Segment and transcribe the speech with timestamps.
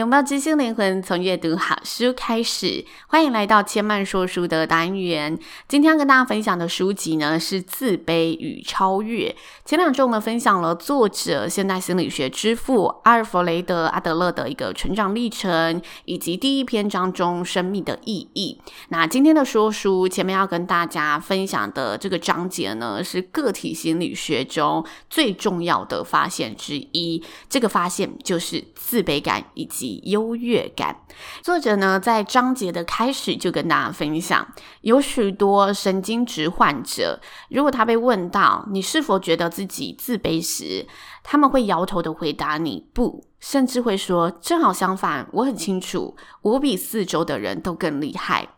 [0.00, 2.86] 拥抱知性灵魂，从阅读好书开始。
[3.06, 5.38] 欢迎来到千嫚说书的单元。
[5.68, 9.28] 今天要跟大家分享的书籍呢，是《自卑与超越》。
[9.66, 18.58] 前两周我们分享了作者现代心理学之父阿尔弗雷德·阿德勒的一个成长历程，以及第一篇章中生命的意义。
[18.88, 27.22] 那今天的说书前面要跟大家分享的这个章节呢，是个体心理学中最重要的发现之一。
[27.50, 30.96] 这个发现就是自卑感以及优越感。
[31.42, 34.46] 作者呢，在章节的开始就跟大家分享，
[34.82, 40.86] 有许多神经质患者，如果他被问到你是否觉得自己自卑时，
[41.22, 48.48] 他们会摇头的回答你不，甚至会说正好相反，我很清楚，我比四周的人都更厉害。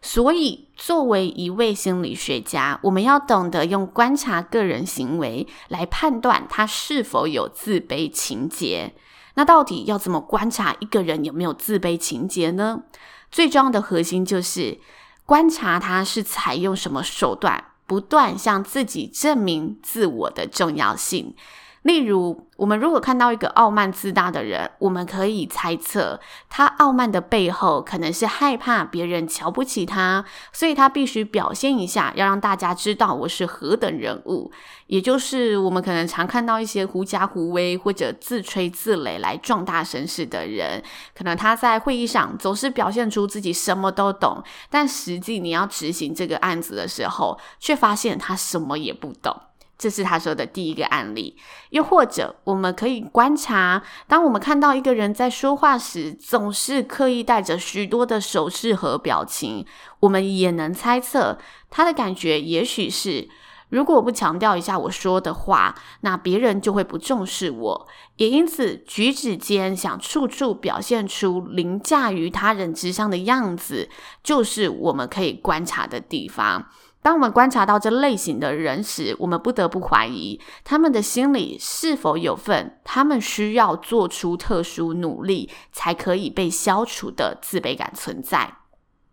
[0.00, 8.94] 所以，作为一位心理学家，我们要懂得用观察个人行为来判断他是否有自卑情结。
[9.38, 12.82] 那到底要怎么观察一个人有没有自卑情节呢？
[13.30, 14.80] 最重要的核心就是
[15.24, 21.36] 观察他是采用什么手段，不断向自己证明自我的重要性。
[21.82, 34.50] 例如，我们如果看到一个傲慢自大的人，我们可以猜测他傲慢的背后可能是害怕别人瞧不起他，所以他必须表现一下，要让大家知道我是何等人物。
[34.88, 40.82] 也就是我们可能常看到一些狐假虎威或者自吹自擂来壮大声势的人，
[41.14, 49.38] 可能他在会议上总是表现出自己什么都懂，但实际你要执行这个案子的时候，却发现他什么也不懂。
[49.78, 51.36] 这是他说的第一个案例，
[51.70, 59.64] 又或者我们可以观察，当我们看到一个人在说话时，总是刻意带着许多的手势和表情，
[60.00, 61.38] 我们也能猜测
[61.70, 63.28] 他的感觉，也许是
[63.68, 73.88] 如果我不强调一下我说的话，那别人就会不重视我，也因此举止间想处处表现出凌驾于他人之上的样子，
[74.24, 76.66] 就是我们可以观察的地方。
[77.00, 88.56] 当我们观察到这类型的人时，我们不得不怀疑他们的心里是否有份他们需要做出特殊努力才可以被消除的自卑感存在。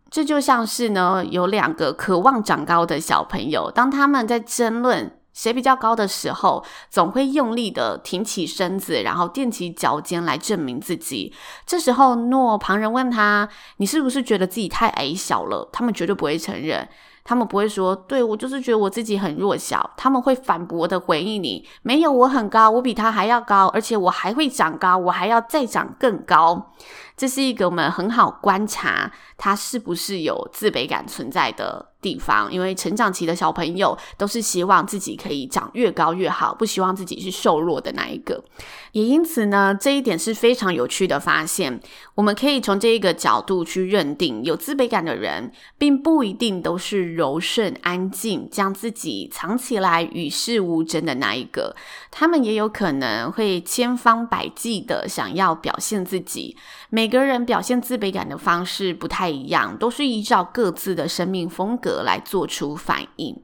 [0.09, 11.33] 这就像是呢，有两个渴望长高的小朋友，当他们在争论谁比较高的时候，总会用力的挺起身子，然后垫起脚尖来证明自己。
[11.65, 16.87] 这时候，若旁人问他：“你是不是觉得自己太矮小了？”他们绝对不会承认。
[17.27, 19.89] 他们不会说，对，我就是觉得我自己很弱小。
[19.97, 26.71] 他们会反驳的回应你，没有，我很高，我比他还要高，而且我还会长高，我还要再长更高。
[27.17, 38.43] 这是一个我们很好观察他是不是有自卑感存在的地方，因为成长期的小朋友都是希望自己可以长越高越好，不希望自己是瘦弱的那一个。
[38.91, 41.81] 也因此呢，这一点是非常有趣的发现。
[42.13, 51.75] 我们可以从这一个角度去认定，有自卑感的人，并不一定都是柔顺安静，将自己藏起来与世无争的那一个。
[52.11, 56.55] 他们也有可能会千方百计的想要表现自己。
[56.89, 63.41] 每个人表现自卑感的方式不太一样，都是依照各自的生命风格来做出反应。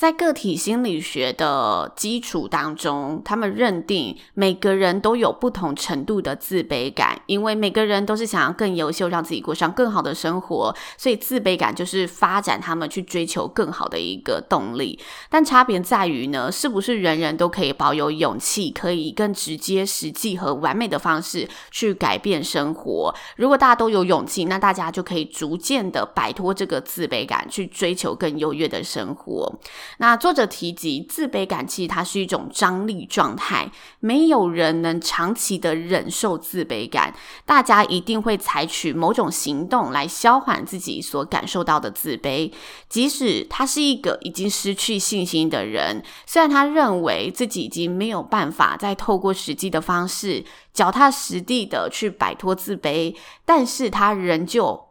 [0.00, 14.98] 在个体心理学的基础当中，他们认定每个人都有不同程度的自卑感，因为每个人都是想要更优秀，让自己过上更好的生活，所以自卑感就是发展他们去追求更好的一个动力。
[15.28, 23.14] 但差别在于呢，是不是人人都可以保有勇气，可以更直接、实际和完美的方式去改变生活？
[23.36, 29.54] 如果大家都有勇气，那大家就可以逐渐的摆脱这个自卑感，去追求更优越的生活。
[29.98, 33.70] 那作者提及，自卑感其实它是一种张力状态，
[34.00, 37.14] 没有人能长期的忍受自卑感，
[37.44, 42.52] 大家一定会采取某种行动来消缓自己所感受到的自卑。
[42.88, 53.14] 即使他是一个已经失去信心的人，虽然他认为自己已经没有办法再透过实际的方式脚踏实地的去摆脱自卑，
[53.44, 54.89] 但是他仍旧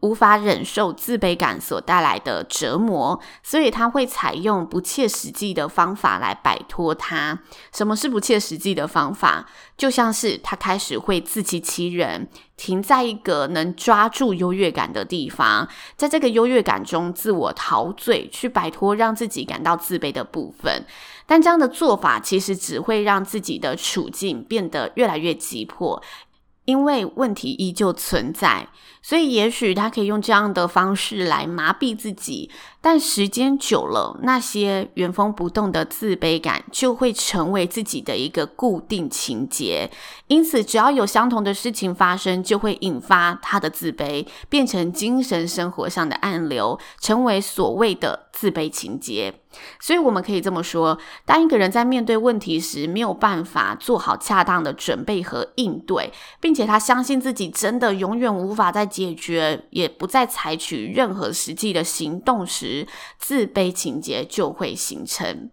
[0.00, 7.38] 无法忍受自卑感所带来的折磨，所以他会采用不切实际的方法来摆脱它。
[7.72, 9.46] 什么是不切实际的方法？
[9.76, 20.84] 就像是他开始会自欺欺人，停在一个能抓住优越感的地方，在这个优越感中自我陶醉，去摆脱让自己感到自卑的部分。
[21.26, 26.00] 但这样的做法其实只会让自己的处境变得越来越急迫。
[26.66, 28.68] 因为问题依旧存在，
[29.00, 32.50] 所以也许他可以用这样的方式来麻痹自己。
[32.80, 39.90] 但时间久了，那些原封不动的自卑感就会成为自己的一个固定情节。
[40.28, 49.34] 因此，只要有相同的事情发生，就会引发他的自卑，变成精神生活上的暗流，成为所谓的自卑情节。
[49.80, 62.86] 所以，我们可以这么说：当一个人在面对问题时，没有办法做好恰当的准备和应对，并且他相信自己真的永远无法再解决，也不再采取任何实际的行动时，
[63.18, 65.50] 自卑情节就会形成。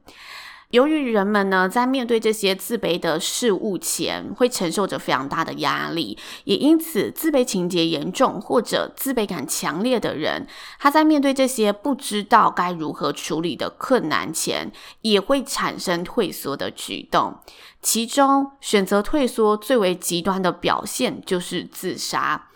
[0.73, 10.47] 由于人们呢，在面对这些自卑的事物前，会承受着非常大的压力，也因此，自卑情节严重或者自卑感强烈的人，
[10.79, 14.71] 他在面对这些不知道该如何处理的困难前，
[15.01, 17.37] 也会产生退缩的举动。
[17.79, 22.49] 其中，选择退缩最为极端的表现就是自杀。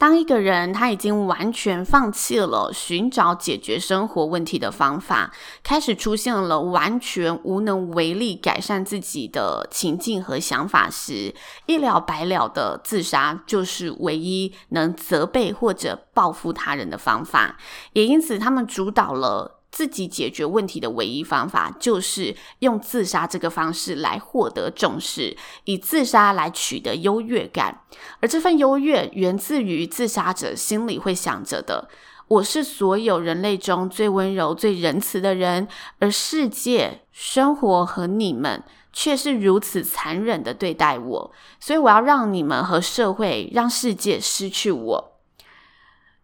[0.00, 5.30] 当一个人他已经完全放弃了寻找解决生活问题的方法，
[5.62, 11.34] 开始出现了完全无能为力改善自己的情境和想法时，
[11.66, 17.58] 一了百了的自杀就是唯一能责备或者报复他人的方法。
[17.92, 19.59] 也因此，他们主导了。
[19.70, 27.82] 自己解决问题的唯一方法，就是用自杀这个方式来获得重视，以自杀来取得优越感。
[28.20, 31.88] 而这份优越源自于自杀者心里会想着的：
[32.28, 35.68] 我是所有人类中最温柔、最仁慈的人，
[35.98, 38.62] 而世界、生活和你们
[38.92, 45.09] 却是如此残忍的对待我，所以我要让你们和社会、让世界失去我。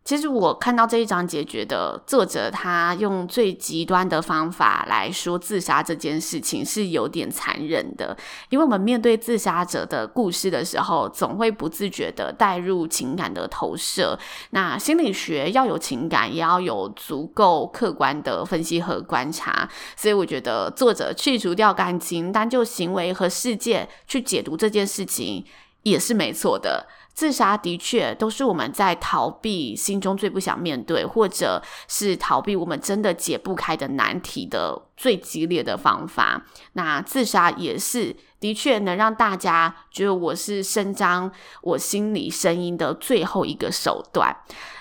[0.06, 8.16] 其实我看到这一章节，觉得作者他用最极端的方法来说自杀这件事情是有点残忍的，
[8.48, 14.16] 因为我们面对自杀者的故事的时候，总会不自觉地带入情感的投射。
[14.50, 19.68] 那心理学要有情感，也要有足够客观的分析和观察。
[19.96, 25.44] 所以我觉得作者去除掉感情，单就行为和事件去解读这件事情，
[25.82, 26.86] 也是没错的。
[27.16, 36.44] 自杀的确都是我们在逃避心中最不想面对，或者是逃避我们真的解不开的难题的最激烈的方法。
[36.74, 41.32] 那自杀也是的确能让大家觉得我是伸张
[41.62, 44.36] 我心里声音的最后一个手段。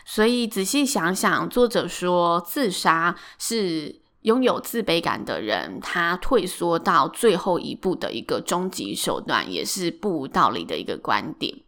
[0.06, 11.65] 所以仔细想想，作者说自杀是拥有自卑感的人他退缩到最后一步的一个终极手段，也是不无道理的一个观点。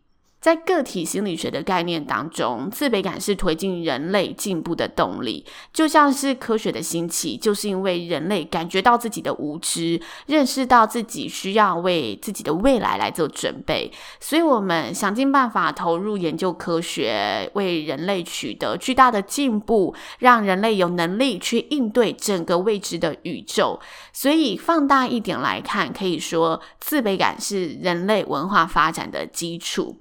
[0.48, 13.92] 在个体心理学的概念当中，自卑感是推进人类进步的动力，就像是科学的兴起，就是因为人类感觉到自己的无知，认识到自己需要为自己的未来来做准备，
[14.22, 23.78] 所以我们想尽办法投入研究科学，为人类取得巨大的进步，让人类有能力去应对整个未知的宇宙。
[24.14, 29.98] 所以放大一点来看，可以说自卑感是人类文化发展的基础。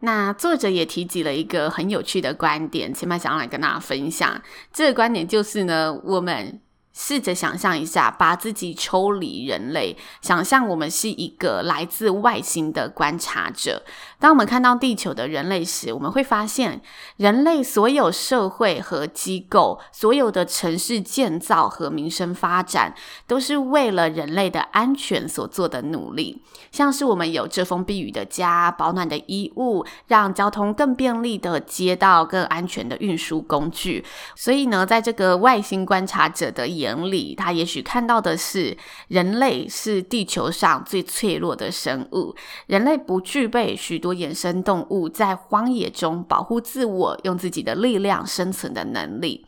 [0.00, 4.40] 那作者也提及了一个很有趣的观点，前面想要来跟大家分享。
[4.72, 6.60] 这个观点就是呢，我们。
[7.00, 13.84] 试着想象一下，把自己抽离人类，想象我们是一个来自外星的观察者。
[14.18, 16.82] 当我们看到地球的人类时，我们会发现，
[17.16, 22.92] 人类所有社会和机构，所有的城市建造和民生发展，
[23.28, 26.42] 都是为了人类的安全所做的努力。
[26.72, 34.04] 像是我们有遮风避雨的家、保暖的衣物，让交通更便利的街道、更安全的运输工具。
[34.34, 38.76] 所以呢，在这个外星观察者的眼能力，他也许看到的是
[39.08, 42.34] 人类是地球上最脆弱的生物，
[42.66, 49.44] 人类不具备许多野生动物在荒野中保护自我、用自己的力量生存的能力。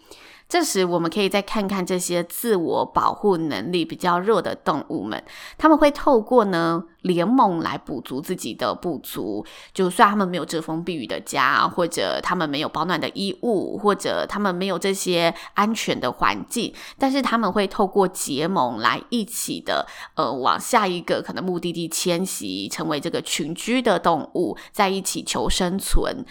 [0.51, 5.23] 这时，我们可以再看看这些自我保护能力比较弱的动物们，
[5.57, 9.47] 他们会透过呢联盟来补足自己的不足。
[9.73, 26.25] 就算他们没有遮风避雨的家，或者他们没有保暖的衣物，或者他们没有这些安全的环境，但是他们会透过结盟来一起的呃往下一个可能目的地迁徙，成为这个群居的动物，在一起求生存。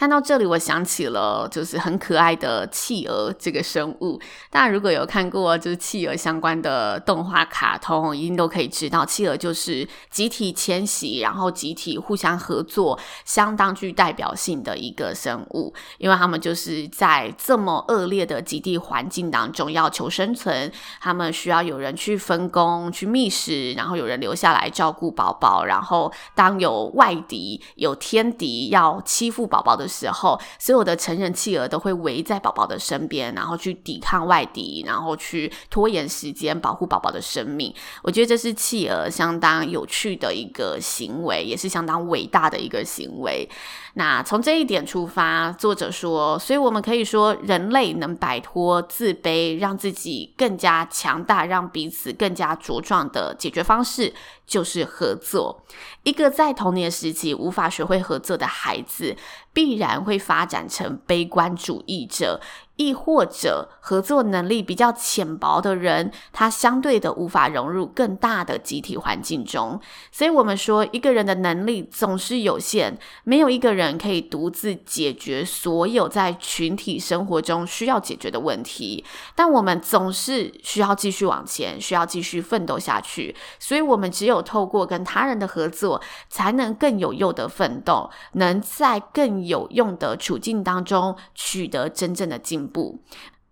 [0.00, 4.18] 看到这里，我想起了就是很可爱的企鹅这个生物。
[4.48, 15.74] 大家如果有看过就是企鹅相关的动画卡通，一定都可以知道，企鹅就是集体迁徙，然后集体互相合作，相当具代表性的一个生物。
[15.98, 37.74] 因为他们就是在这么恶劣的极地环境当中要求生存，他们需要有人去分工去觅食，然后有人留下来照顾宝宝，然后当有外敌、有天敌要欺负宝宝的时候，所有的成人企鹅都会围在宝宝的身边，然后去抵抗外敌，然后去拖延时间，保护宝宝的生命。
[38.02, 43.48] 我觉得这是企鹅相当有趣的一个行为，也是相当伟大的一个行为。
[43.94, 54.14] 那从这一点出发，作者说，所以我们可以说，人类能摆脱自卑，让自己更加强大，让彼此更加茁壮的解决方式，
[54.46, 55.64] 就是合作。
[56.04, 59.16] 一个在童年时期无法学会合作的孩子，
[59.52, 62.40] 必然会发展成悲观主义者。
[62.80, 69.78] 亦或者合作能力比较浅薄的人，他相对的无法融入更大的集体环境中。
[70.10, 79.04] 所以，我们说一个人的能力总是有限，没有一个人可以独自解决所有在群体生活中需要解决的问题。
[79.34, 83.36] 但我们总是需要继续往前，需要继续奋斗下去。
[83.58, 92.69] 所以，我们只有透过跟他人的合作，才能更有用的奋斗，能在更有用的处境当中取得真正的进步。
[92.70, 93.00] 不，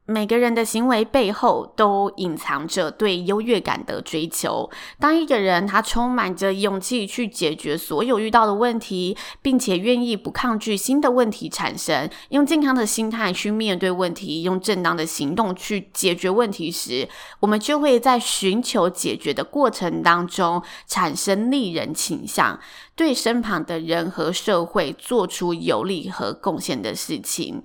[0.07, 4.71] 每个人的行为背后都隐藏着对优越感的追求。
[4.99, 17.07] 当一个人他充满着勇气去解决所有遇到的问题，并且愿意不抗拒新的问题产生，用健康的心态去面对问题，用正当的行动去解决问题时，
[17.41, 22.59] 我们就会在寻求解决的过程当中产生利人倾向，
[22.99, 27.63] 对身旁的人和社会做出有利和贡献的事情。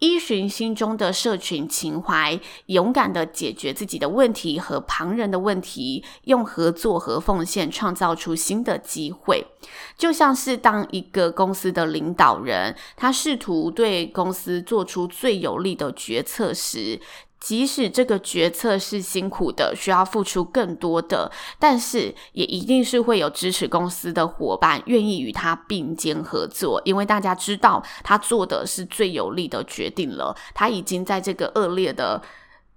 [0.00, 9.46] 依循心中的社群情怀，勇敢地解决自己的问题和旁人的问题，用合作和奉献创造出新的机会。
[9.96, 17.00] 就像是当一个公司的领导人，他试图对公司做出最有利的决策时，
[17.44, 30.34] 即使这个决策是辛苦的，需要付出更多的，但是也一定是会有支持公司的伙伴愿意与他并肩合作，因为大家知道他做的是最有利的决定了。
[30.54, 32.22] 他已经在这个恶劣的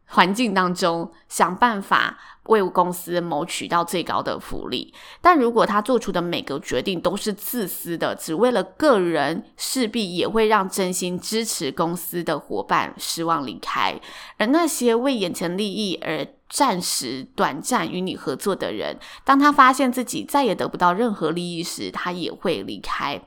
[0.07, 2.17] 环境当中想办法。
[2.47, 13.99] 为公司谋取到最高的福利，但如果他做出的每个决定都是自私的，只为了个人，势必也会让真心支持公司的伙伴失望离开。
[14.37, 23.21] 而那些为眼前利益而暂时短暂与你合作的人，当他发现自己再也得不到任何利益时，他也会离开。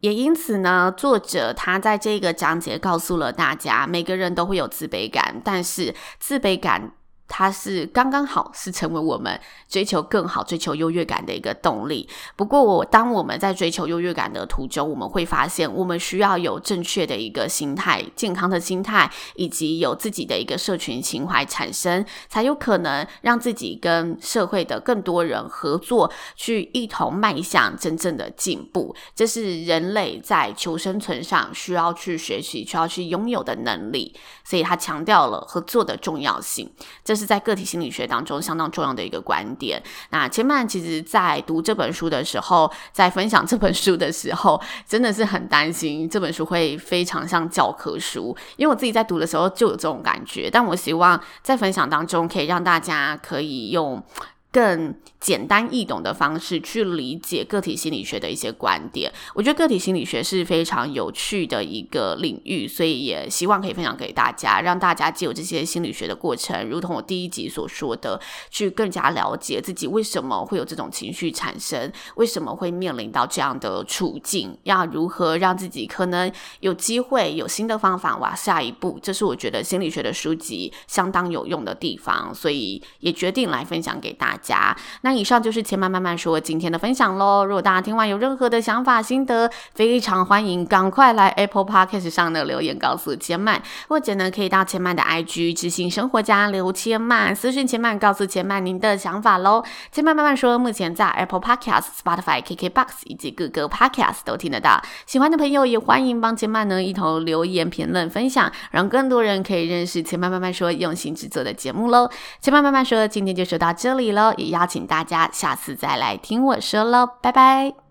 [0.00, 6.92] 也因此呢，作者他在这个章节告诉了大家，每个人都会有自卑感，但是自卑感。
[7.30, 12.06] 它是刚刚好，是成为我们追求更好、追求优越感的一个动力。
[12.34, 28.92] 不过，我当我们在追求优越感的途中，我们会发现，我们需要有正确的一个心态、健康的心态，以及有自己的一个社群情怀产生，才有可能让自己跟社会的更多人合作，去一同迈向真正的进步。
[29.14, 34.16] 这是人类在求生存上需要去学习、需要去拥有的能力。
[34.44, 36.68] 所以，他强调了合作的重要性。
[37.04, 39.80] 这是在个体心理学当中相当重要的一个观点。
[40.10, 50.48] 那千曼其实在读这本书的时候，在分享这本书的时候，真的是很担心这本书会非常像教科书，因为我自己在读的时候就有这种感觉。
[50.50, 54.02] 但我希望在分享当中，可以让大家可以用
[54.52, 84.39] 更简单易懂的方式去理解个体心理学的一些观点，我觉得个体心理学是非常有趣的一个领域，所以也希望可以分享给大家，让大家借由这些心理学的过程，如同我第一集所说的，去更加了解自己为什么会有这种情绪产生，为什么会面临到这样的处境，要如何让自己可能有机会有新的方法往下一步，这是我觉得心理学的书籍相当有用的地方，所以也决定来分享给大家。
[84.42, 87.44] 家那以上就是千曼慢慢说今天的分享喽。
[87.44, 99.62] 如果大家听完有任何的想法心得，非常欢迎赶快来 Apple Podcast 上的留言告诉千曼，或者呢可以到千曼的 IG 知行生活家刘千曼私讯千曼，告诉千曼您的想法喽。
[99.92, 104.80] 千曼慢慢说，目前在 Apple Podcast、Spotify、KKBox 以及各个 Podcast 都听得到。
[105.06, 112.08] 喜欢的朋友也欢迎帮千曼呢一同留言评论分享，让更多人可以认识千曼慢慢说用心制作的节目喽。
[112.40, 115.04] 千曼慢慢说今天就说到这里喽，也邀请大。
[115.10, 117.89] 家下次再来听我说喽，拜拜。